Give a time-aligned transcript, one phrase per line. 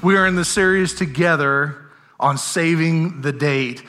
[0.00, 1.76] We are in the series together
[2.18, 3.82] on saving the date.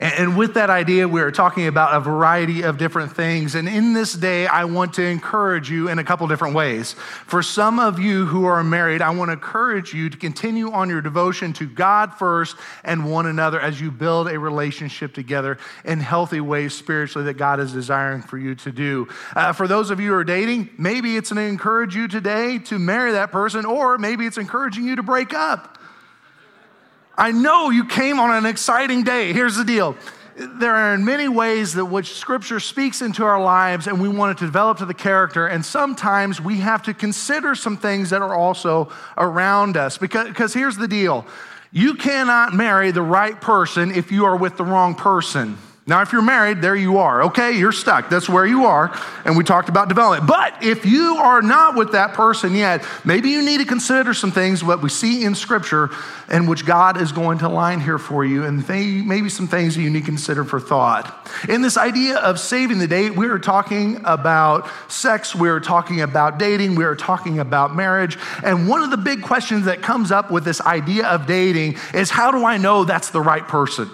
[0.00, 3.54] And with that idea, we are talking about a variety of different things.
[3.54, 6.94] And in this day, I want to encourage you in a couple different ways.
[7.26, 10.88] For some of you who are married, I want to encourage you to continue on
[10.88, 16.00] your devotion to God first and one another as you build a relationship together in
[16.00, 19.06] healthy ways spiritually that God is desiring for you to do.
[19.36, 22.58] Uh, for those of you who are dating, maybe it's going to encourage you today
[22.60, 25.76] to marry that person, or maybe it's encouraging you to break up.
[27.20, 29.34] I know you came on an exciting day.
[29.34, 29.94] Here's the deal.
[30.36, 34.40] There are many ways that which scripture speaks into our lives and we want it
[34.40, 35.46] to develop to the character.
[35.46, 39.98] And sometimes we have to consider some things that are also around us.
[39.98, 41.26] Because, because here's the deal.
[41.72, 45.58] You cannot marry the right person if you are with the wrong person.
[45.90, 47.24] Now, if you're married, there you are.
[47.24, 48.08] Okay, you're stuck.
[48.08, 48.96] That's where you are.
[49.24, 50.24] And we talked about development.
[50.24, 54.30] But if you are not with that person yet, maybe you need to consider some
[54.30, 55.90] things, what we see in Scripture,
[56.28, 59.82] and which God is going to line here for you, and maybe some things that
[59.82, 61.28] you need to consider for thought.
[61.48, 66.02] In this idea of saving the date, we are talking about sex, we are talking
[66.02, 68.16] about dating, we are talking about marriage.
[68.44, 72.10] And one of the big questions that comes up with this idea of dating is
[72.10, 73.90] how do I know that's the right person?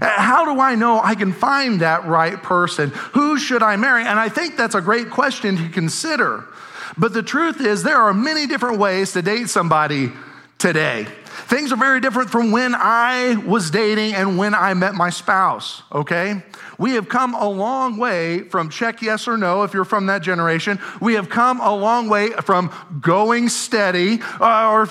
[0.00, 2.90] How do I know I can find that right person?
[3.12, 4.04] Who should I marry?
[4.04, 6.44] And I think that's a great question to consider.
[6.96, 10.12] But the truth is, there are many different ways to date somebody
[10.58, 11.06] today.
[11.46, 15.82] Things are very different from when I was dating and when I met my spouse,
[15.92, 16.42] okay?
[16.78, 20.22] We have come a long way from check yes or no, if you're from that
[20.22, 20.78] generation.
[21.00, 24.88] We have come a long way from going steady uh, or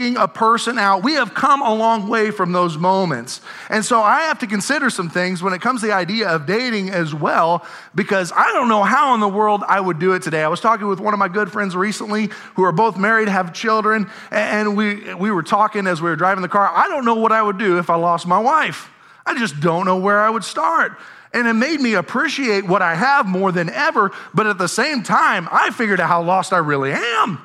[0.00, 1.02] a person out.
[1.02, 3.42] We have come a long way from those moments.
[3.68, 6.46] And so I have to consider some things when it comes to the idea of
[6.46, 10.22] dating as well, because I don't know how in the world I would do it
[10.22, 10.42] today.
[10.42, 13.52] I was talking with one of my good friends recently who are both married, have
[13.52, 16.70] children, and we, we were talking as we were driving the car.
[16.74, 18.90] I don't know what I would do if I lost my wife.
[19.26, 20.92] I just don't know where I would start.
[21.32, 24.10] And it made me appreciate what I have more than ever.
[24.34, 27.38] But at the same time, I figured out how lost I really am.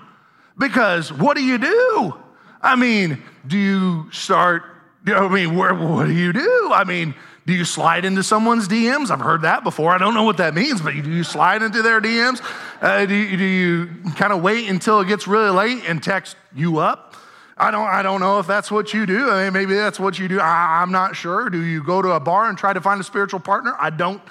[0.58, 2.16] Because what do you do?
[2.66, 4.64] I mean, do you start,
[5.06, 6.72] I mean, where, what do you do?
[6.74, 7.14] I mean,
[7.46, 9.12] do you slide into someone's DMs?
[9.12, 9.92] I've heard that before.
[9.92, 12.42] I don't know what that means, but do you slide into their DMs?
[12.82, 16.38] Uh, do, you, do you kind of wait until it gets really late and text
[16.56, 17.16] you up?
[17.56, 19.30] I don't, I don't know if that's what you do.
[19.30, 20.40] I mean, maybe that's what you do.
[20.40, 21.52] I, I'm not sure.
[21.52, 23.76] Do you go to a bar and try to find a spiritual partner?
[23.80, 24.24] I don't,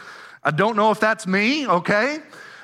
[0.43, 2.19] I don't know if that's me, okay?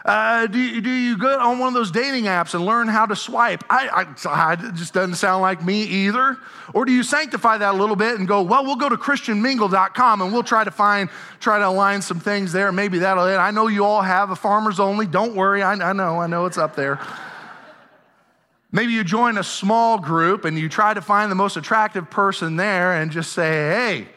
[0.05, 3.05] Uh, do, you, do you go on one of those dating apps and learn how
[3.05, 3.63] to swipe?
[3.69, 6.39] I, I, it just doesn't sound like me either.
[6.73, 10.23] Or do you sanctify that a little bit and go, well, we'll go to christianmingle.com
[10.23, 12.73] and we'll try to find, try to align some things there.
[12.73, 13.37] Maybe that'll it.
[13.37, 15.07] I know you all have a farmers only.
[15.07, 15.63] Don't worry.
[15.63, 16.99] I, I know, I know it's up there.
[18.73, 22.57] Maybe you join a small group and you try to find the most attractive person
[22.57, 24.09] there and just say, hey,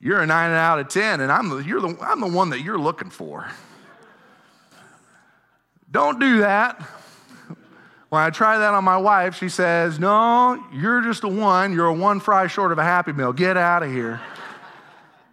[0.00, 2.60] you're a nine out of 10, and I'm the, you're the, I'm the one that
[2.60, 3.50] you're looking for.
[5.96, 6.78] Don't do that.
[8.10, 11.72] When I try that on my wife, she says, No, you're just a one.
[11.72, 13.32] You're a one fry short of a Happy Meal.
[13.32, 14.20] Get out of here.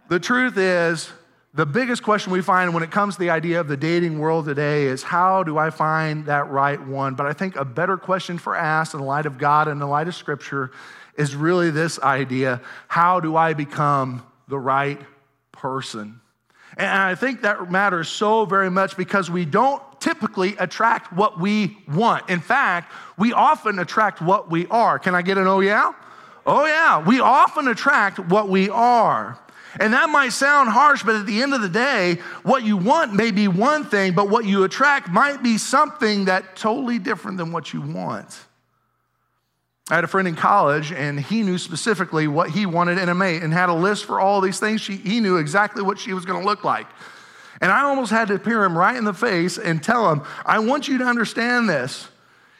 [0.08, 1.10] the truth is,
[1.52, 4.46] the biggest question we find when it comes to the idea of the dating world
[4.46, 7.14] today is how do I find that right one?
[7.14, 9.86] But I think a better question for ask in the light of God and the
[9.86, 10.70] light of Scripture
[11.18, 14.98] is really this idea how do I become the right
[15.52, 16.22] person?
[16.76, 21.78] And I think that matters so very much because we don't typically attract what we
[21.88, 22.28] want.
[22.28, 24.98] In fact, we often attract what we are.
[24.98, 25.92] Can I get an oh yeah?
[26.44, 29.38] Oh yeah, we often attract what we are.
[29.80, 33.14] And that might sound harsh, but at the end of the day, what you want
[33.14, 37.50] may be one thing, but what you attract might be something that totally different than
[37.50, 38.38] what you want.
[39.90, 43.14] I had a friend in college, and he knew specifically what he wanted in a
[43.14, 44.82] mate and had a list for all these things.
[44.82, 46.86] She, he knew exactly what she was going to look like.
[47.60, 50.58] And I almost had to peer him right in the face and tell him, I
[50.58, 52.08] want you to understand this.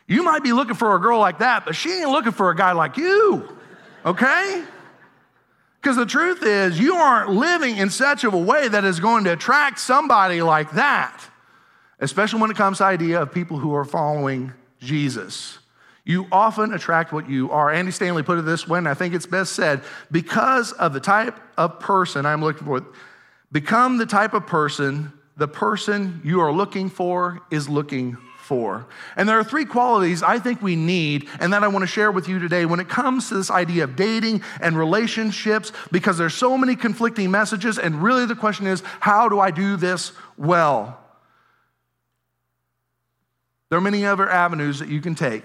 [0.07, 2.57] You might be looking for a girl like that, but she ain't looking for a
[2.57, 3.49] guy like you,
[4.05, 4.65] okay?
[5.81, 9.25] Because the truth is, you aren't living in such of a way that is going
[9.25, 11.23] to attract somebody like that,
[12.01, 15.59] especially when it comes to the idea of people who are following Jesus.
[16.05, 17.71] You often attract what you are.
[17.71, 21.01] Andy Stanley put it this way, and I think it's best said because of the
[21.01, 22.85] type of person I'm looking for,
[23.55, 28.87] become the type of person the person you are looking for is looking for.
[29.17, 32.13] And there are three qualities I think we need, and that I want to share
[32.13, 36.35] with you today when it comes to this idea of dating and relationships, because there's
[36.35, 41.01] so many conflicting messages, and really the question is, how do I do this well?
[43.71, 45.45] There are many other avenues that you can take.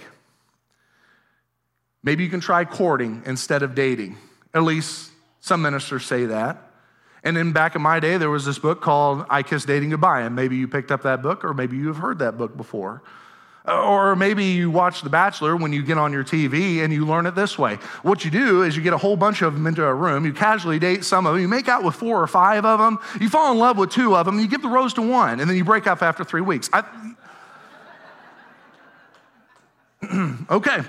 [2.04, 4.18] Maybe you can try courting instead of dating.
[4.54, 6.69] At least some ministers say that.
[7.24, 10.22] And then back in my day, there was this book called I Kiss Dating Goodbye.
[10.22, 13.02] And maybe you picked up that book, or maybe you've heard that book before.
[13.68, 17.06] Uh, or maybe you watch The Bachelor when you get on your TV and you
[17.06, 17.76] learn it this way.
[18.04, 20.34] What you do is you get a whole bunch of them into a room, you
[20.34, 23.30] casually date some of them, you make out with four or five of them, you
[23.30, 25.58] fall in love with two of them, you give the rose to one, and then
[25.58, 26.70] you break up after three weeks.
[26.72, 26.84] I...
[30.50, 30.82] okay,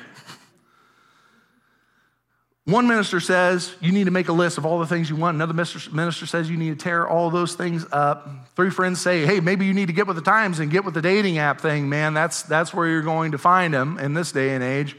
[2.67, 5.35] one minister says you need to make a list of all the things you want.
[5.35, 8.29] Another minister says you need to tear all those things up.
[8.55, 10.95] Three friends say, hey, maybe you need to get with the times and get with
[10.95, 12.13] the dating app thing, man.
[12.15, 14.97] That's, that's where you're going to find them in this day and age.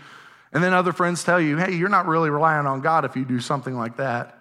[0.51, 3.23] And then other friends tell you, hey, you're not really relying on God if you
[3.23, 4.37] do something like that.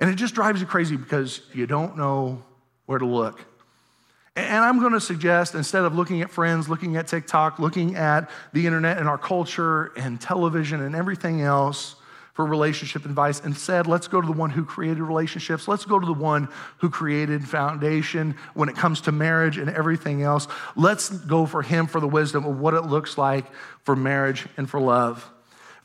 [0.00, 2.42] And it just drives you crazy because you don't know
[2.86, 3.44] where to look.
[4.36, 8.30] And I'm going to suggest instead of looking at friends, looking at TikTok, looking at
[8.52, 11.96] the internet and our culture and television and everything else,
[12.34, 13.40] for relationship advice.
[13.40, 15.66] and said, let's go to the one who created relationships.
[15.66, 16.48] Let's go to the one
[16.78, 20.46] who created foundation when it comes to marriage and everything else.
[20.76, 23.46] Let's go for him for the wisdom of what it looks like
[23.82, 25.30] for marriage and for love.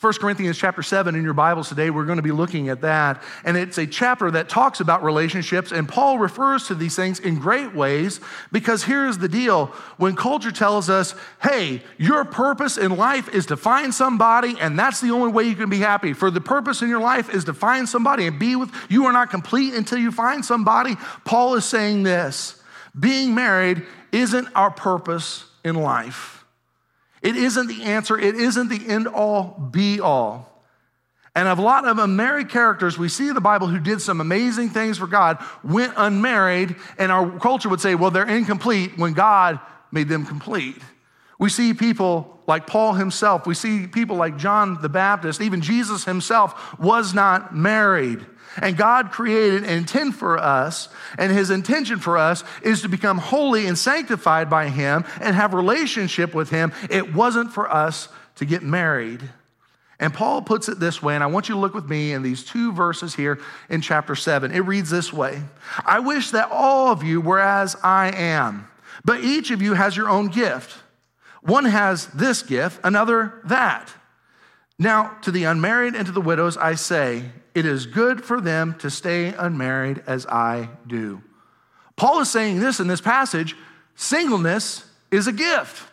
[0.01, 3.22] 1 Corinthians chapter 7 in your Bibles today, we're going to be looking at that.
[3.44, 7.38] And it's a chapter that talks about relationships, and Paul refers to these things in
[7.38, 8.22] great ways
[8.54, 9.66] because here's the deal.
[9.98, 15.01] When culture tells us, hey, your purpose in life is to find somebody, and that's
[15.01, 16.13] the only way you can be happy.
[16.13, 19.12] For the purpose in your life is to find somebody and be with, you are
[19.12, 20.95] not complete until you find somebody.
[21.25, 22.63] Paul is saying this
[22.98, 26.38] being married isn't our purpose in life.
[27.21, 30.50] It isn't the answer, it isn't the end all be all.
[31.36, 34.69] And a lot of unmarried characters we see in the Bible who did some amazing
[34.69, 39.60] things for God went unmarried, and our culture would say, well, they're incomplete when God
[39.92, 40.81] made them complete.
[41.38, 46.04] We see people like Paul himself, we see people like John the Baptist, even Jesus
[46.04, 48.25] himself was not married.
[48.61, 53.17] And God created an intent for us, and his intention for us is to become
[53.17, 56.71] holy and sanctified by him and have relationship with him.
[56.89, 59.21] It wasn't for us to get married.
[60.00, 62.21] And Paul puts it this way, and I want you to look with me in
[62.21, 63.39] these two verses here
[63.69, 64.51] in chapter 7.
[64.51, 65.44] It reads this way
[65.85, 68.67] I wish that all of you were as I am,
[69.03, 70.77] but each of you has your own gift.
[71.41, 73.94] One has this gift, another that.
[74.77, 77.25] Now, to the unmarried and to the widows, I say,
[77.56, 81.22] it is good for them to stay unmarried as I do.
[81.96, 83.56] Paul is saying this in this passage
[83.96, 85.84] singleness is a gift.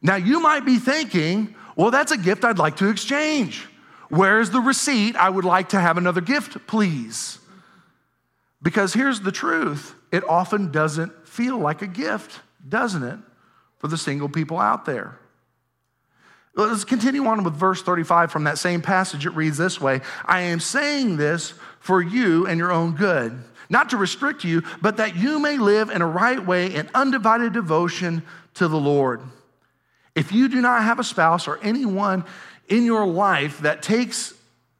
[0.00, 3.66] Now, you might be thinking, well, that's a gift I'd like to exchange.
[4.08, 5.16] Where's the receipt?
[5.16, 7.38] I would like to have another gift, please.
[8.62, 13.18] Because here's the truth it often doesn't feel like a gift, doesn't it,
[13.78, 15.18] for the single people out there?
[16.56, 19.26] Let's continue on with verse 35 from that same passage.
[19.26, 23.90] It reads this way I am saying this for you and your own good, not
[23.90, 28.22] to restrict you, but that you may live in a right way in undivided devotion
[28.54, 29.20] to the Lord.
[30.14, 32.24] If you do not have a spouse or anyone
[32.68, 34.32] in your life that takes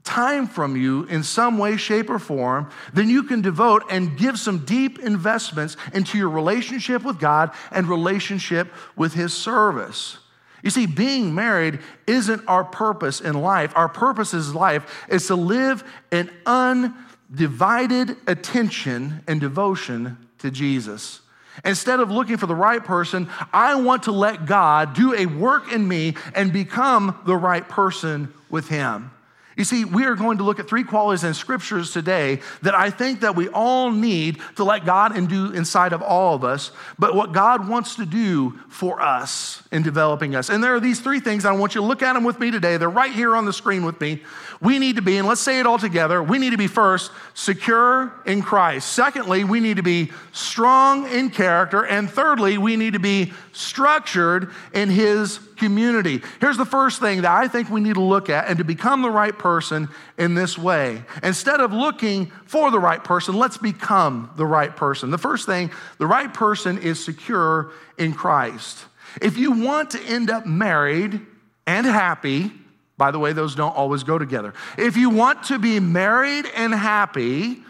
[0.04, 4.38] time from you in some way, shape, or form, then you can devote and give
[4.38, 10.18] some deep investments into your relationship with God and relationship with His service.
[10.64, 13.74] You see, being married isn't our purpose in life.
[13.76, 21.20] Our purpose in life is to live in undivided attention and devotion to Jesus.
[21.66, 25.70] Instead of looking for the right person, I want to let God do a work
[25.70, 29.10] in me and become the right person with Him.
[29.56, 32.90] You see, we are going to look at three qualities in scriptures today that I
[32.90, 36.72] think that we all need to let God and do inside of all of us,
[36.98, 40.50] but what God wants to do for us in developing us.
[40.50, 41.44] And there are these three things.
[41.44, 42.76] I want you to look at them with me today.
[42.76, 44.22] They're right here on the screen with me.
[44.64, 47.12] We need to be, and let's say it all together, we need to be first,
[47.34, 48.94] secure in Christ.
[48.94, 51.84] Secondly, we need to be strong in character.
[51.84, 56.22] And thirdly, we need to be structured in His community.
[56.40, 59.02] Here's the first thing that I think we need to look at and to become
[59.02, 61.04] the right person in this way.
[61.22, 65.10] Instead of looking for the right person, let's become the right person.
[65.10, 68.86] The first thing, the right person is secure in Christ.
[69.20, 71.20] If you want to end up married
[71.66, 72.50] and happy,
[72.96, 74.54] by the way, those don't always go together.
[74.78, 77.62] If you want to be married and happy,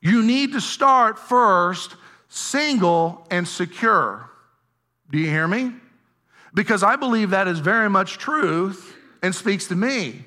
[0.00, 1.94] you need to start first
[2.28, 4.28] single and secure.
[5.10, 5.72] Do you hear me?
[6.54, 10.24] because I believe that is very much truth and speaks to me.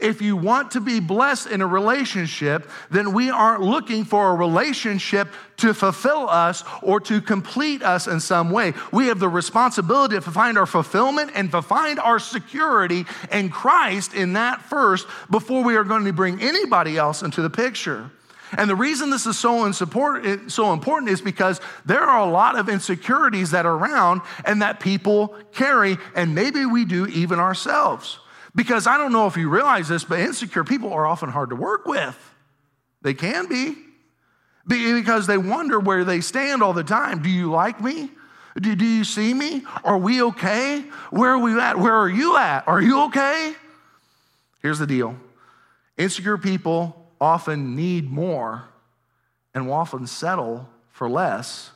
[0.00, 4.34] If you want to be blessed in a relationship, then we aren't looking for a
[4.34, 8.72] relationship to fulfill us or to complete us in some way.
[8.90, 14.14] We have the responsibility to find our fulfillment and to find our security in Christ
[14.14, 18.10] in that first before we are going to bring anybody else into the picture.
[18.56, 22.68] And the reason this is so, so important is because there are a lot of
[22.68, 28.18] insecurities that are around and that people carry, and maybe we do even ourselves.
[28.54, 31.56] Because I don't know if you realize this, but insecure people are often hard to
[31.56, 32.16] work with.
[33.00, 33.76] They can be.
[34.66, 37.22] Because they wonder where they stand all the time.
[37.22, 38.10] Do you like me?
[38.60, 39.64] Do, do you see me?
[39.82, 40.84] Are we okay?
[41.10, 41.78] Where are we at?
[41.78, 42.68] Where are you at?
[42.68, 43.54] Are you okay?
[44.60, 45.16] Here's the deal
[45.96, 48.64] insecure people often need more
[49.54, 51.70] and will often settle for less.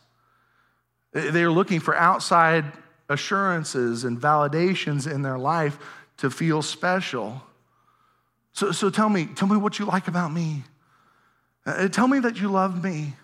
[1.12, 2.64] They're looking for outside
[3.08, 5.78] assurances and validations in their life
[6.18, 7.42] to feel special.
[8.52, 10.64] So, so tell me, tell me what you like about me.
[11.66, 13.14] Uh, tell me that you love me.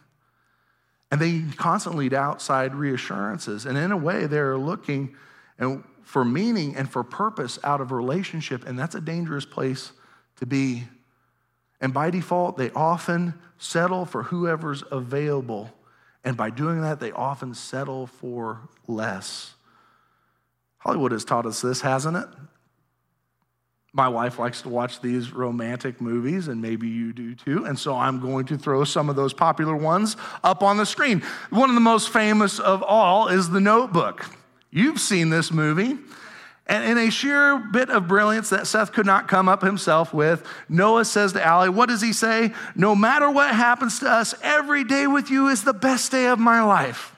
[1.10, 3.66] And they constantly need outside reassurances.
[3.66, 5.14] And in a way, they're looking
[5.58, 8.66] and for meaning and for purpose out of a relationship.
[8.66, 9.92] And that's a dangerous place
[10.36, 10.84] to be.
[11.80, 15.70] And by default, they often settle for whoever's available.
[16.24, 19.54] And by doing that, they often settle for less.
[20.78, 22.28] Hollywood has taught us this, hasn't it?
[23.94, 27.66] My wife likes to watch these romantic movies, and maybe you do too.
[27.66, 31.20] And so I'm going to throw some of those popular ones up on the screen.
[31.50, 34.24] One of the most famous of all is The Notebook.
[34.70, 35.98] You've seen this movie.
[36.66, 40.46] And in a sheer bit of brilliance that Seth could not come up himself with,
[40.70, 42.54] Noah says to Allie, What does he say?
[42.74, 46.38] No matter what happens to us, every day with you is the best day of
[46.38, 47.14] my life.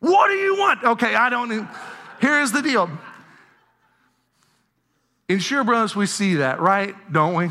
[0.00, 0.82] What do you want?
[0.82, 1.68] Okay, I don't.
[2.18, 2.90] Here's the deal.
[5.30, 6.96] In brilliance, we see that, right?
[7.12, 7.50] Don't we?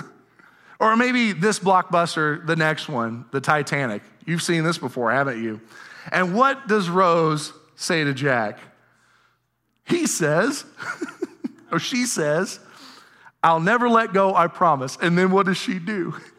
[0.80, 4.02] or maybe this blockbuster, the next one, the Titanic.
[4.26, 5.60] You've seen this before, haven't you?
[6.10, 8.58] And what does Rose say to Jack?
[9.84, 10.64] He says,
[11.70, 12.58] or she says,
[13.40, 14.98] I'll never let go, I promise.
[15.00, 16.16] And then what does she do?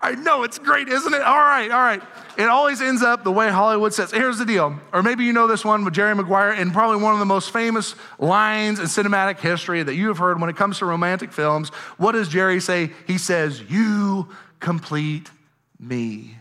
[0.00, 1.22] I know it's great, isn't it?
[1.22, 2.02] All right, all right.
[2.36, 4.10] It always ends up the way Hollywood says.
[4.10, 4.78] Here's the deal.
[4.92, 7.50] Or maybe you know this one with Jerry Maguire, and probably one of the most
[7.50, 11.70] famous lines in cinematic history that you have heard when it comes to romantic films.
[11.96, 12.90] What does Jerry say?
[13.06, 14.28] He says, You
[14.60, 15.30] complete
[15.78, 16.36] me.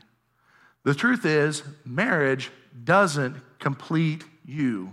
[0.83, 2.51] The truth is, marriage
[2.83, 4.91] doesn't complete you.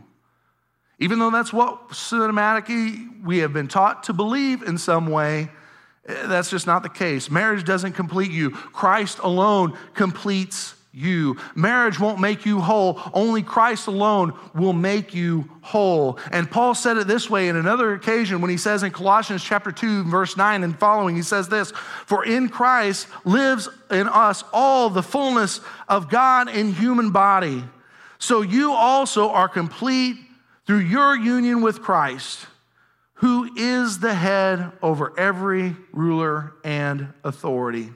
[0.98, 5.50] Even though that's what cinematically we have been taught to believe in some way,
[6.06, 7.30] Eh, that's just not the case.
[7.30, 11.38] Marriage doesn't complete you, Christ alone completes you.
[11.54, 13.00] Marriage won't make you whole.
[13.14, 16.18] Only Christ alone will make you whole.
[16.30, 19.72] And Paul said it this way in another occasion when he says in Colossians chapter
[19.72, 21.72] 2 verse 9 and following he says this,
[22.04, 27.64] "For in Christ lives in us all the fullness of God in human body.
[28.18, 30.16] So you also are complete
[30.66, 32.46] through your union with Christ,
[33.22, 37.88] who is the head over every ruler and authority.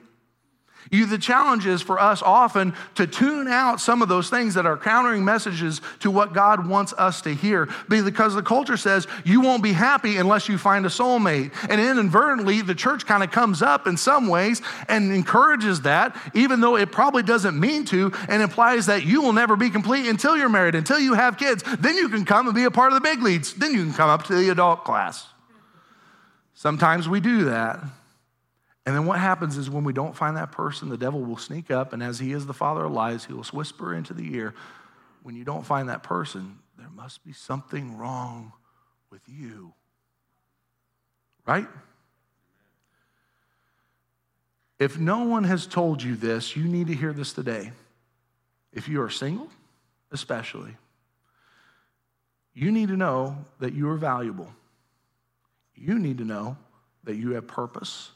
[0.91, 4.67] You, the challenge is for us often to tune out some of those things that
[4.67, 9.41] are countering messages to what God wants us to hear because the culture says you
[9.41, 11.53] won't be happy unless you find a soulmate.
[11.69, 16.61] And inadvertently, the church kind of comes up in some ways and encourages that, even
[16.61, 20.37] though it probably doesn't mean to, and implies that you will never be complete until
[20.37, 21.65] you're married, until you have kids.
[21.79, 23.55] Then you can come and be a part of the big leads.
[23.55, 25.27] Then you can come up to the adult class.
[26.55, 27.81] Sometimes we do that.
[28.87, 31.73] And then what happens is when we don't find that person, the devil will sneak
[31.73, 34.55] up, and as he is the father of lies, he will whisper into the ear,
[35.25, 38.53] When you don't find that person, there must be something wrong
[39.11, 39.75] with you.
[41.45, 41.67] Right?
[44.79, 47.73] If no one has told you this, you need to hear this today.
[48.73, 49.49] If you are single,
[50.13, 50.77] especially,
[52.55, 54.53] you need to know that you are valuable.
[55.75, 56.57] You need to know
[57.05, 58.11] that you have purpose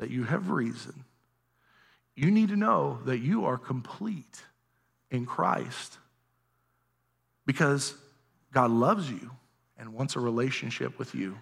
[0.00, 1.04] that you have reason.
[2.16, 4.42] You need to know that you are complete
[5.10, 5.98] in Christ
[7.46, 7.94] because
[8.52, 9.30] God loves you
[9.78, 11.38] and wants a relationship with you.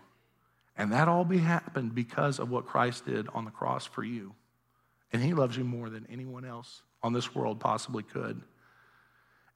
[0.76, 4.34] And that all be happened because of what Christ did on the cross for you.
[5.12, 8.40] And he loves you more than anyone else on this world possibly could.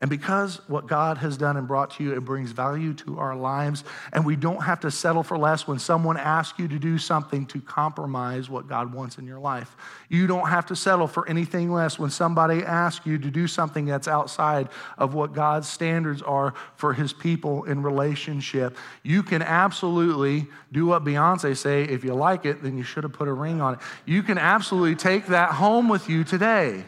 [0.03, 3.37] And because what God has done and brought to you, it brings value to our
[3.37, 3.85] lives.
[4.13, 7.47] And we don't have to settle for less when someone asks you to do something
[7.47, 9.77] to compromise what God wants in your life.
[10.09, 13.85] You don't have to settle for anything less when somebody asks you to do something
[13.85, 18.77] that's outside of what God's standards are for his people in relationship.
[19.05, 23.13] You can absolutely do what Beyonce say, if you like it, then you should have
[23.13, 23.81] put a ring on it.
[24.05, 26.87] You can absolutely take that home with you today.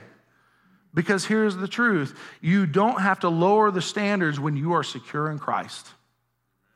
[0.94, 5.30] Because here's the truth you don't have to lower the standards when you are secure
[5.30, 5.88] in Christ.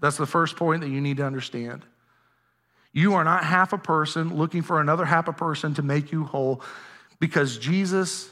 [0.01, 1.85] That's the first point that you need to understand.
[2.93, 6.25] You are not half a person looking for another half a person to make you
[6.25, 6.63] whole
[7.21, 8.31] because Jesus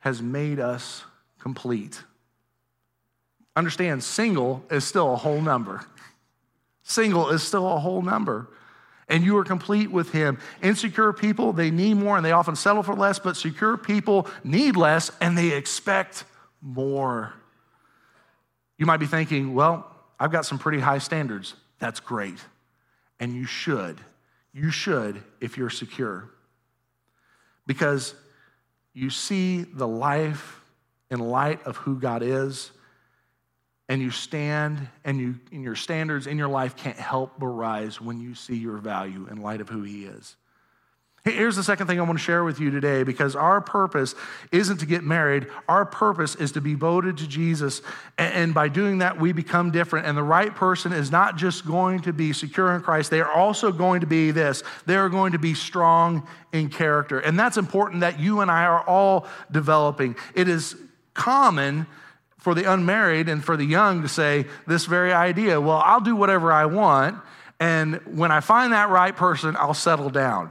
[0.00, 1.04] has made us
[1.38, 2.02] complete.
[3.56, 5.84] Understand, single is still a whole number.
[6.84, 8.48] Single is still a whole number
[9.12, 10.38] and you are complete with him.
[10.62, 14.74] Insecure people, they need more and they often settle for less, but secure people need
[14.74, 16.24] less and they expect
[16.62, 17.34] more.
[18.78, 19.86] You might be thinking, well,
[20.18, 21.54] I've got some pretty high standards.
[21.78, 22.38] That's great.
[23.20, 24.00] And you should.
[24.54, 26.30] You should if you're secure.
[27.66, 28.14] Because
[28.94, 30.62] you see the life
[31.10, 32.70] in light of who God is
[33.92, 38.00] and you stand and, you, and your standards in your life can't help but rise
[38.00, 40.34] when you see your value in light of who he is.
[41.26, 44.14] Here's the second thing I want to share with you today because our purpose
[44.50, 45.46] isn't to get married.
[45.68, 47.82] Our purpose is to be voted to Jesus.
[48.16, 50.06] And by doing that, we become different.
[50.06, 53.30] And the right person is not just going to be secure in Christ, they are
[53.30, 57.18] also going to be this they are going to be strong in character.
[57.18, 60.16] And that's important that you and I are all developing.
[60.34, 60.76] It is
[61.12, 61.86] common
[62.42, 66.16] for the unmarried and for the young to say this very idea well, I'll do
[66.16, 67.16] whatever I want,
[67.60, 70.50] and when I find that right person, I'll settle down.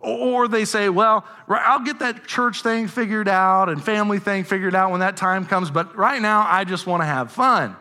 [0.00, 4.74] Or they say, well, I'll get that church thing figured out and family thing figured
[4.74, 7.76] out when that time comes, but right now I just want to have fun.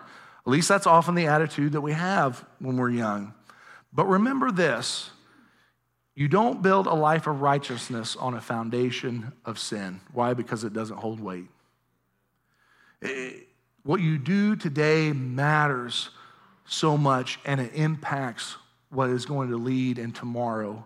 [0.45, 3.33] At least that's often the attitude that we have when we're young.
[3.91, 5.09] But remember this
[6.13, 9.99] you don't build a life of righteousness on a foundation of sin.
[10.13, 10.33] Why?
[10.33, 11.47] Because it doesn't hold weight.
[13.05, 13.31] Eh,
[13.83, 16.09] what you do today matters
[16.65, 18.55] so much and it impacts
[18.89, 20.83] what is going to lead in tomorrow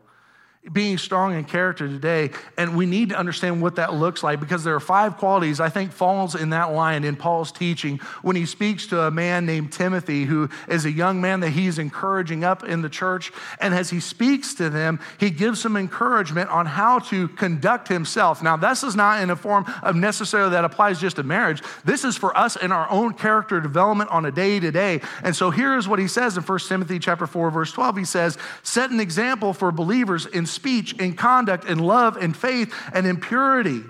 [0.74, 4.64] being strong in character today and we need to understand what that looks like because
[4.64, 8.46] there are five qualities i think falls in that line in paul's teaching when he
[8.46, 12.64] speaks to a man named timothy who is a young man that he's encouraging up
[12.64, 13.32] in the church.
[13.60, 18.44] And as he speaks to them he gives some encouragement on how to conduct himself.
[18.44, 21.62] Now this is not in a form of necessarily that applies just to marriage.
[21.84, 25.36] This is for us in our own character development on a day to day and
[25.36, 28.92] so here's what he says in 1 timothy chapter 4 verse 12 he says set
[28.92, 33.84] an example for believers in speech, in conduct, in love, in faith, and in purity.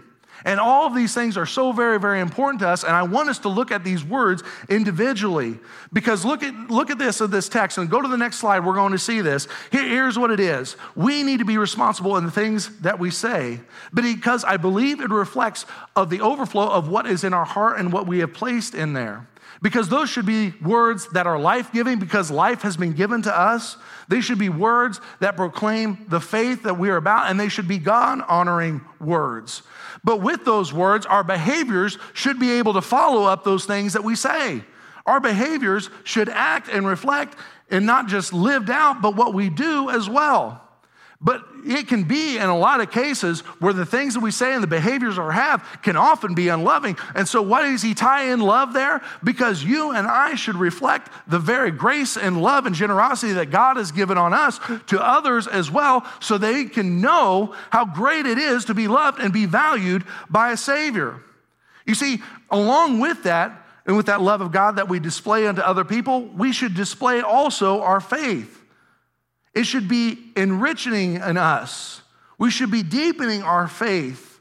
[0.46, 2.84] And all of these things are so very, very important to us.
[2.84, 5.60] And I want us to look at these words individually.
[5.92, 8.66] Because look at, look at this of this text and go to the next slide.
[8.66, 9.48] We're going to see this.
[9.72, 10.78] Here, here's what it is.
[10.96, 13.60] We need to be responsible in the things that we say.
[13.94, 17.92] Because I believe it reflects of the overflow of what is in our heart and
[17.92, 19.28] what we have placed in there.
[19.62, 23.38] Because those should be words that are life giving because life has been given to
[23.38, 23.76] us.
[24.08, 27.68] They should be words that proclaim the faith that we are about, and they should
[27.68, 29.64] be God honoring words.
[30.04, 34.04] But with those words, our behaviors should be able to follow up those things that
[34.04, 34.64] we say.
[35.06, 37.36] Our behaviors should act and reflect
[37.70, 40.69] and not just lived out, but what we do as well.
[41.22, 44.54] But it can be in a lot of cases where the things that we say
[44.54, 46.98] and the behaviors we have can often be unloving.
[47.14, 49.02] And so, why does he tie in love there?
[49.22, 53.76] Because you and I should reflect the very grace and love and generosity that God
[53.76, 58.38] has given on us to others as well, so they can know how great it
[58.38, 61.22] is to be loved and be valued by a Savior.
[61.86, 65.62] You see, along with that, and with that love of God that we display unto
[65.62, 68.59] other people, we should display also our faith.
[69.60, 72.02] It should be enriching in us.
[72.38, 74.40] We should be deepening our faith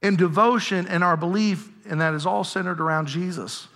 [0.00, 3.66] and devotion and our belief, and that is all centered around Jesus.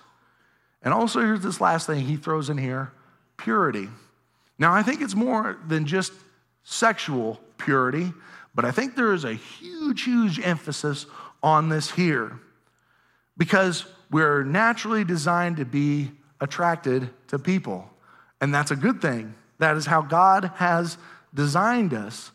[0.84, 2.92] And also, here's this last thing he throws in here
[3.36, 3.88] purity.
[4.60, 6.12] Now, I think it's more than just
[6.62, 8.12] sexual purity,
[8.54, 11.06] but I think there is a huge, huge emphasis
[11.42, 12.38] on this here
[13.36, 17.90] because we're naturally designed to be attracted to people,
[18.40, 19.34] and that's a good thing.
[19.58, 20.98] That is how God has
[21.32, 22.30] designed us.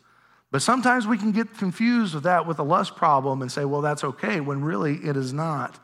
[0.50, 3.80] But sometimes we can get confused with that with a lust problem and say, well,
[3.80, 5.78] that's okay, when really it is not.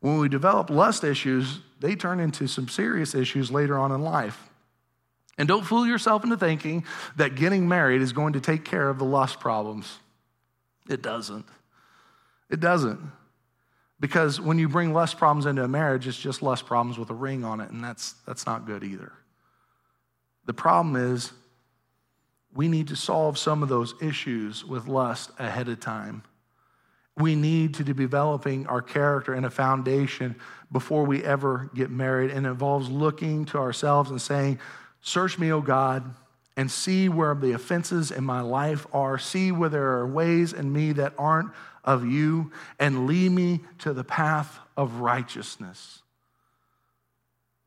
[0.00, 4.48] When we develop lust issues, they turn into some serious issues later on in life.
[5.36, 6.84] And don't fool yourself into thinking
[7.16, 9.98] that getting married is going to take care of the lust problems.
[10.88, 11.46] It doesn't.
[12.50, 13.00] It doesn't.
[14.00, 17.14] Because when you bring less problems into a marriage, it's just less problems with a
[17.14, 19.12] ring on it, and that's, that's not good either.
[20.48, 21.30] The problem is
[22.54, 26.22] we need to solve some of those issues with lust ahead of time.
[27.18, 30.36] We need to be developing our character and a foundation
[30.72, 32.30] before we ever get married.
[32.30, 34.58] And it involves looking to ourselves and saying,
[35.02, 36.14] Search me, O God,
[36.56, 39.18] and see where the offenses in my life are.
[39.18, 41.50] See where there are ways in me that aren't
[41.84, 46.00] of you, and lead me to the path of righteousness.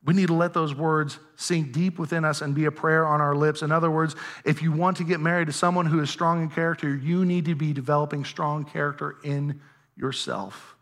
[0.04, 3.20] We need to let those words sink deep within us and be a prayer on
[3.20, 3.62] our lips.
[3.62, 6.50] In other words, if you want to get married to someone who is strong in
[6.50, 9.60] character, you need to be developing strong character in
[9.96, 10.74] yourself.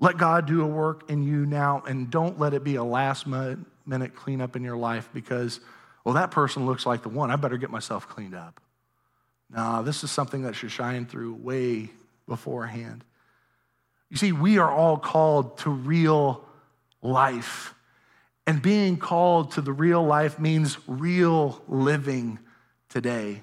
[0.00, 3.26] Let God do a work in you now and don't let it be a last
[3.26, 5.60] minute cleanup in your life because,
[6.04, 7.30] well, that person looks like the one.
[7.30, 8.60] I better get myself cleaned up.
[9.50, 11.90] No, this is something that should shine through way
[12.26, 13.04] beforehand.
[14.08, 16.44] You see, we are all called to real
[17.02, 17.74] life.
[18.48, 22.38] And being called to the real life means real living
[22.88, 23.42] today.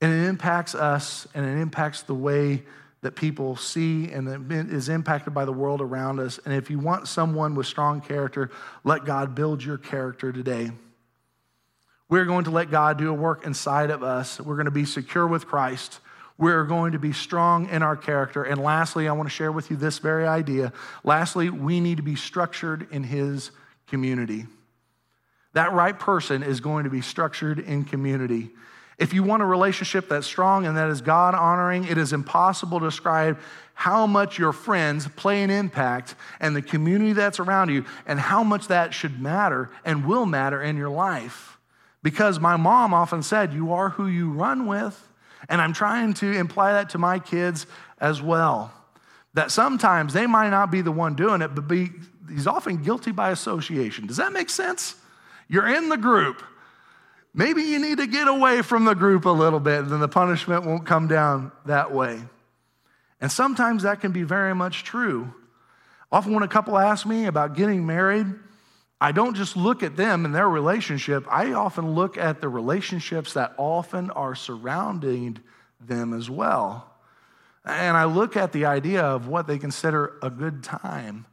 [0.00, 2.64] And it impacts us and it impacts the way
[3.02, 6.40] that people see and is impacted by the world around us.
[6.44, 8.50] And if you want someone with strong character,
[8.82, 10.72] let God build your character today.
[12.08, 14.40] We're going to let God do a work inside of us.
[14.40, 16.00] We're going to be secure with Christ.
[16.42, 18.42] We're going to be strong in our character.
[18.42, 20.72] And lastly, I want to share with you this very idea.
[21.04, 23.52] Lastly, we need to be structured in His
[23.86, 24.46] community.
[25.52, 28.50] That right person is going to be structured in community.
[28.98, 32.80] If you want a relationship that's strong and that is God honoring, it is impossible
[32.80, 33.38] to describe
[33.74, 38.42] how much your friends play an impact and the community that's around you and how
[38.42, 41.56] much that should matter and will matter in your life.
[42.02, 45.08] Because my mom often said, You are who you run with.
[45.48, 47.66] And I'm trying to imply that to my kids
[47.98, 48.72] as well.
[49.34, 51.90] That sometimes they might not be the one doing it, but be,
[52.28, 54.06] he's often guilty by association.
[54.06, 54.94] Does that make sense?
[55.48, 56.42] You're in the group.
[57.34, 60.08] Maybe you need to get away from the group a little bit, and then the
[60.08, 62.22] punishment won't come down that way.
[63.20, 65.32] And sometimes that can be very much true.
[66.10, 68.26] Often, when a couple ask me about getting married,
[69.02, 73.32] I don't just look at them and their relationship, I often look at the relationships
[73.32, 75.38] that often are surrounding
[75.80, 76.88] them as well.
[77.64, 81.26] And I look at the idea of what they consider a good time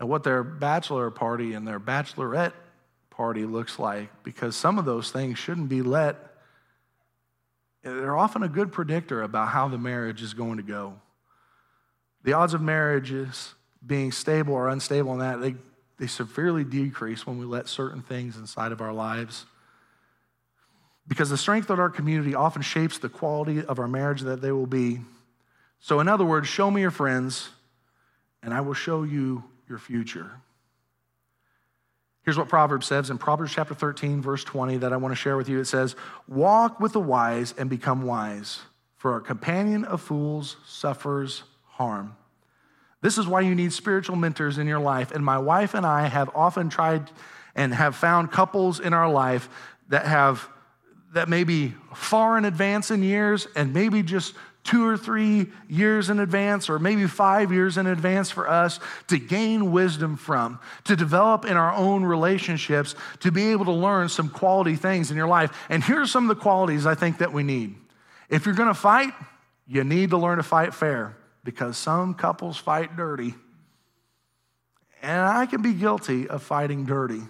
[0.00, 2.54] and what their bachelor party and their bachelorette
[3.08, 6.38] party looks like because some of those things shouldn't be let.
[7.84, 10.94] They're often a good predictor about how the marriage is going to go.
[12.24, 13.54] The odds of marriages
[13.86, 15.54] being stable or unstable in that, they
[15.98, 19.46] they severely decrease when we let certain things inside of our lives.
[21.06, 24.52] Because the strength of our community often shapes the quality of our marriage that they
[24.52, 25.00] will be.
[25.78, 27.50] So, in other words, show me your friends,
[28.42, 30.30] and I will show you your future.
[32.24, 35.36] Here's what Proverbs says in Proverbs chapter 13, verse 20, that I want to share
[35.36, 35.60] with you.
[35.60, 35.94] It says,
[36.26, 38.60] Walk with the wise and become wise,
[38.96, 42.16] for a companion of fools suffers harm.
[43.04, 45.12] This is why you need spiritual mentors in your life.
[45.12, 47.10] And my wife and I have often tried
[47.54, 49.50] and have found couples in our life
[49.90, 50.48] that have
[51.12, 56.08] that may be far in advance in years and maybe just two or three years
[56.08, 60.96] in advance, or maybe five years in advance for us to gain wisdom from, to
[60.96, 65.28] develop in our own relationships, to be able to learn some quality things in your
[65.28, 65.54] life.
[65.68, 67.74] And here are some of the qualities I think that we need.
[68.30, 69.12] If you're gonna fight,
[69.66, 73.34] you need to learn to fight fair because some couples fight dirty.
[75.02, 77.20] And I can be guilty of fighting dirty.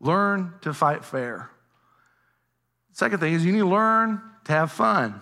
[0.00, 1.50] Learn to fight fair.
[2.92, 5.20] Second thing is you need to learn to have fun.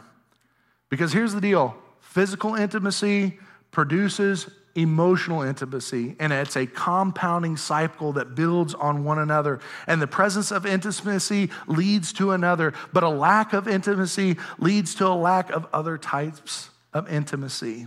[0.89, 3.39] Because here's the deal physical intimacy
[3.71, 9.61] produces emotional intimacy, and it's a compounding cycle that builds on one another.
[9.87, 15.07] And the presence of intimacy leads to another, but a lack of intimacy leads to
[15.07, 17.87] a lack of other types of intimacy.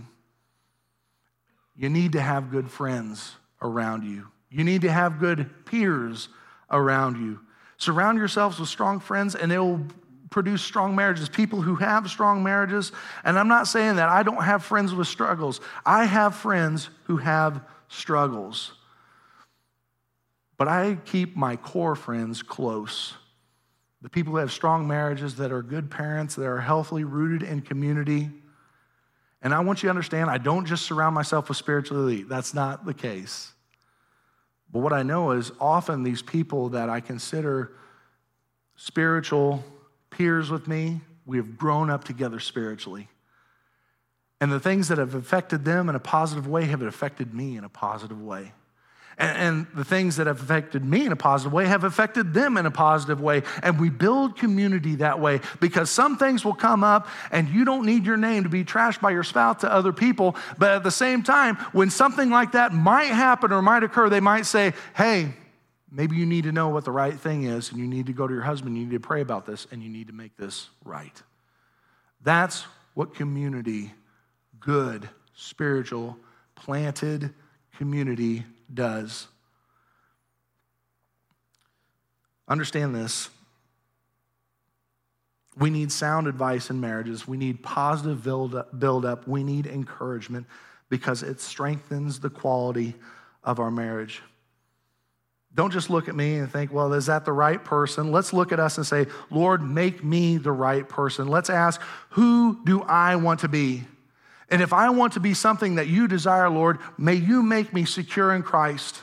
[1.78, 4.26] You need to have good friends around you.
[4.50, 6.28] You need to have good peers
[6.70, 7.38] around you.
[7.76, 9.86] Surround yourselves with strong friends, and it will
[10.30, 12.90] produce strong marriages, people who have strong marriages.
[13.24, 17.18] And I'm not saying that I don't have friends with struggles, I have friends who
[17.18, 18.72] have struggles.
[20.56, 23.14] But I keep my core friends close.
[24.02, 27.60] The people who have strong marriages, that are good parents, that are healthily rooted in
[27.60, 28.30] community.
[29.40, 32.28] And I want you to understand, I don't just surround myself with spiritual elite.
[32.28, 33.52] That's not the case.
[34.72, 37.72] But what I know is often these people that I consider
[38.76, 39.64] spiritual
[40.10, 43.08] peers with me, we have grown up together spiritually.
[44.40, 47.64] And the things that have affected them in a positive way have affected me in
[47.64, 48.52] a positive way.
[49.18, 52.66] And, the things that have affected me in a positive way have affected them in
[52.66, 53.42] a positive way.
[53.62, 57.84] And we build community that way because some things will come up and you don't
[57.84, 60.36] need your name to be trashed by your spouse to other people.
[60.56, 64.20] But at the same time, when something like that might happen or might occur, they
[64.20, 65.34] might say, hey,
[65.90, 68.26] maybe you need to know what the right thing is and you need to go
[68.26, 70.68] to your husband, you need to pray about this, and you need to make this
[70.84, 71.22] right.
[72.22, 73.92] That's what community,
[74.60, 76.16] good, spiritual,
[76.54, 77.32] planted
[77.76, 79.28] community does.
[82.46, 83.30] Understand this.
[85.58, 87.26] We need sound advice in marriages.
[87.26, 89.26] We need positive build up.
[89.26, 90.46] We need encouragement
[90.88, 92.94] because it strengthens the quality
[93.42, 94.22] of our marriage.
[95.54, 98.12] Don't just look at me and think, well, is that the right person?
[98.12, 101.26] Let's look at us and say, Lord, make me the right person.
[101.26, 103.84] Let's ask, who do I want to be?
[104.50, 107.84] And if I want to be something that you desire, Lord, may you make me
[107.84, 109.02] secure in Christ.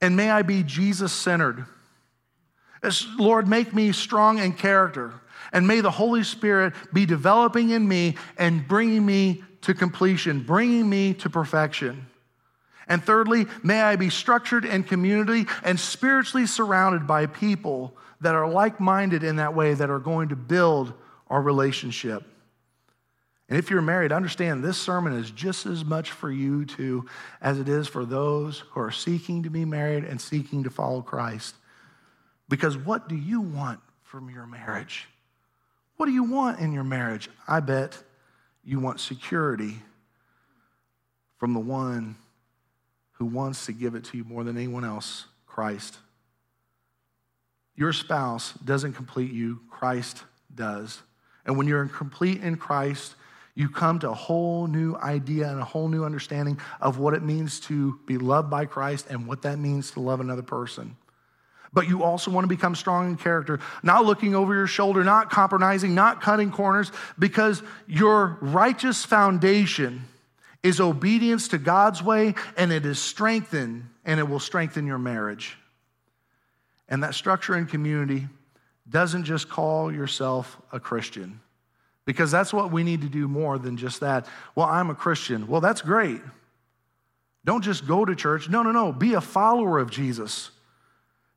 [0.00, 1.64] And may I be Jesus centered.
[3.18, 5.14] Lord, make me strong in character.
[5.52, 10.88] And may the Holy Spirit be developing in me and bringing me to completion, bringing
[10.88, 12.06] me to perfection.
[12.88, 18.48] And thirdly, may I be structured in community and spiritually surrounded by people that are
[18.48, 20.92] like minded in that way that are going to build
[21.28, 22.24] our relationship.
[23.50, 27.06] And if you're married, understand this sermon is just as much for you too
[27.42, 31.02] as it is for those who are seeking to be married and seeking to follow
[31.02, 31.56] Christ.
[32.48, 35.08] Because what do you want from your marriage?
[35.96, 37.28] What do you want in your marriage?
[37.48, 38.00] I bet
[38.64, 39.78] you want security
[41.38, 42.14] from the one
[43.12, 45.98] who wants to give it to you more than anyone else, Christ.
[47.74, 50.22] Your spouse doesn't complete you, Christ
[50.54, 51.02] does.
[51.44, 53.14] And when you're complete in Christ,
[53.60, 57.22] you come to a whole new idea and a whole new understanding of what it
[57.22, 60.96] means to be loved by Christ and what that means to love another person.
[61.70, 65.28] But you also want to become strong in character, not looking over your shoulder, not
[65.28, 70.04] compromising, not cutting corners, because your righteous foundation
[70.62, 75.58] is obedience to God's way and it is strengthened and it will strengthen your marriage.
[76.88, 78.26] And that structure and community
[78.88, 81.40] doesn't just call yourself a Christian.
[82.06, 84.26] Because that's what we need to do more than just that.
[84.54, 85.46] Well, I'm a Christian.
[85.46, 86.20] Well, that's great.
[87.44, 88.48] Don't just go to church.
[88.48, 88.92] No, no, no.
[88.92, 90.50] Be a follower of Jesus.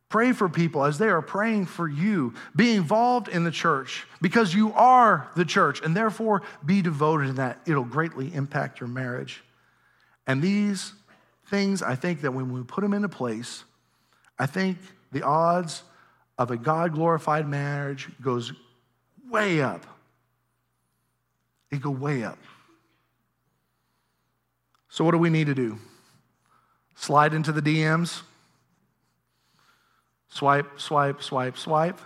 [0.09, 2.33] Pray for people as they are praying for you.
[2.55, 7.35] Be involved in the church because you are the church, and therefore be devoted in
[7.35, 7.59] that.
[7.65, 9.43] It'll greatly impact your marriage.
[10.27, 10.93] And these
[11.49, 13.63] things, I think that when we put them into place,
[14.37, 14.77] I think
[15.11, 15.83] the odds
[16.37, 18.53] of a God glorified marriage goes
[19.29, 19.85] way up.
[21.77, 22.37] Go way up.
[24.89, 25.79] So, what do we need to do?
[26.95, 28.21] Slide into the DMs?
[30.29, 31.99] Swipe, swipe, swipe, swipe.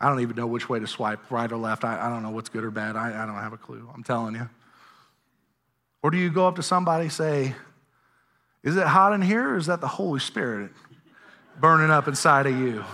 [0.00, 1.84] I don't even know which way to swipe, right or left.
[1.84, 2.96] I, I don't know what's good or bad.
[2.96, 3.88] I, I don't have a clue.
[3.92, 4.48] I'm telling you.
[6.02, 7.54] Or do you go up to somebody say,
[8.62, 10.70] Is it hot in here or is that the Holy Spirit
[11.60, 12.84] burning up inside of you?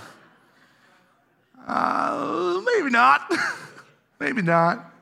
[1.66, 3.30] Uh, maybe not.
[4.20, 4.93] maybe not.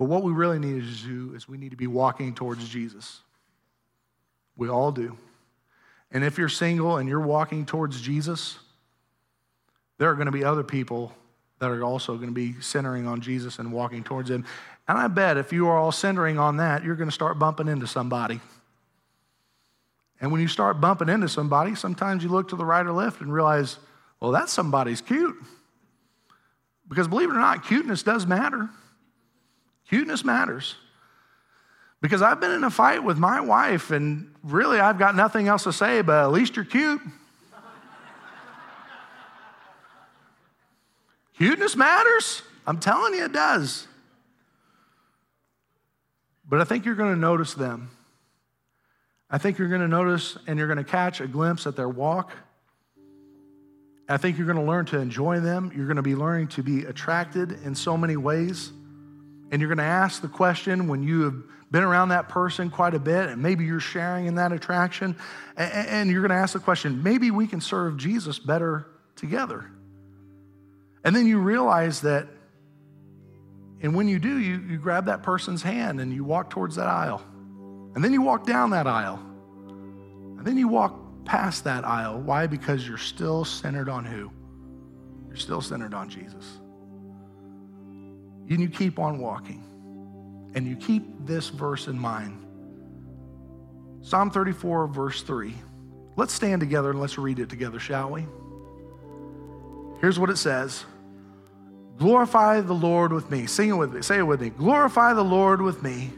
[0.00, 3.20] But what we really need to do is we need to be walking towards Jesus.
[4.56, 5.18] We all do.
[6.10, 8.58] And if you're single and you're walking towards Jesus,
[9.98, 11.12] there are going to be other people
[11.58, 14.46] that are also going to be centering on Jesus and walking towards Him.
[14.88, 17.68] And I bet if you are all centering on that, you're going to start bumping
[17.68, 18.40] into somebody.
[20.18, 23.20] And when you start bumping into somebody, sometimes you look to the right or left
[23.20, 23.76] and realize,
[24.18, 25.36] well, that's somebody's cute.
[26.88, 28.70] Because believe it or not, cuteness does matter.
[29.90, 30.76] Cuteness matters.
[32.00, 35.64] Because I've been in a fight with my wife, and really I've got nothing else
[35.64, 37.00] to say, but at least you're cute.
[41.36, 42.42] Cuteness matters.
[42.68, 43.88] I'm telling you, it does.
[46.48, 47.90] But I think you're going to notice them.
[49.28, 51.88] I think you're going to notice and you're going to catch a glimpse at their
[51.88, 52.30] walk.
[54.08, 55.72] I think you're going to learn to enjoy them.
[55.74, 58.72] You're going to be learning to be attracted in so many ways.
[59.50, 61.34] And you're going to ask the question when you have
[61.70, 65.16] been around that person quite a bit, and maybe you're sharing in that attraction,
[65.56, 68.86] and you're going to ask the question maybe we can serve Jesus better
[69.16, 69.70] together.
[71.04, 72.28] And then you realize that,
[73.82, 76.86] and when you do, you, you grab that person's hand and you walk towards that
[76.86, 77.22] aisle.
[77.94, 79.18] And then you walk down that aisle.
[80.38, 82.20] And then you walk past that aisle.
[82.20, 82.46] Why?
[82.46, 84.30] Because you're still centered on who?
[85.28, 86.59] You're still centered on Jesus.
[88.50, 89.64] And you keep on walking
[90.54, 92.36] and you keep this verse in mind.
[94.02, 95.54] Psalm 34, verse 3.
[96.16, 98.26] Let's stand together and let's read it together, shall we?
[100.00, 100.84] Here's what it says
[101.98, 103.46] Glorify the Lord with me.
[103.46, 104.02] Sing it with me.
[104.02, 104.50] Say it with me.
[104.50, 106.10] Glorify the Lord with me,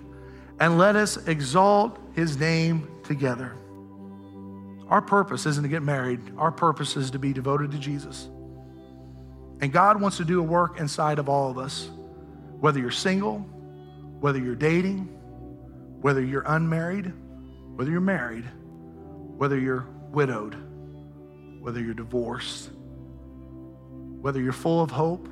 [0.60, 3.52] and let us exalt his name together.
[4.88, 8.28] Our purpose isn't to get married, our purpose is to be devoted to Jesus.
[9.60, 11.88] And God wants to do a work inside of all of us,
[12.62, 13.38] whether you're single,
[14.20, 15.00] whether you're dating,
[16.00, 17.12] whether you're unmarried,
[17.74, 18.44] whether you're married,
[19.36, 20.54] whether you're widowed,
[21.58, 22.70] whether you're divorced,
[24.20, 25.26] whether you're full of hope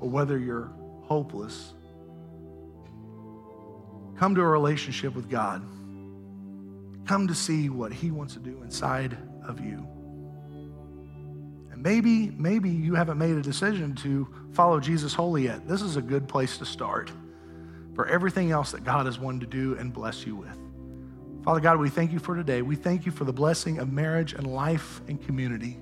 [0.00, 0.70] or whether you're
[1.04, 1.72] hopeless,
[4.18, 5.62] come to a relationship with God.
[7.06, 9.16] Come to see what He wants to do inside
[9.48, 9.93] of you.
[11.84, 15.68] Maybe, maybe you haven't made a decision to follow Jesus wholly yet.
[15.68, 17.12] This is a good place to start
[17.94, 20.56] for everything else that God has wanted to do and bless you with.
[21.44, 22.62] Father God, we thank you for today.
[22.62, 25.76] We thank you for the blessing of marriage and life and community.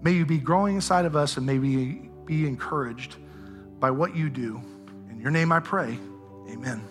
[0.00, 3.16] May you be growing inside of us and may we be encouraged
[3.78, 4.58] by what you do.
[5.10, 5.98] In your name I pray.
[6.48, 6.82] Amen.